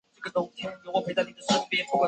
[0.01, 1.99] 会议决定成立东北最高行政委员会。